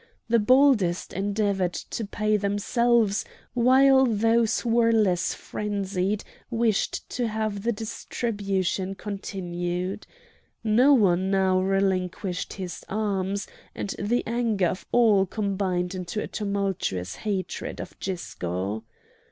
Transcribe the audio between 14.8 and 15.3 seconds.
all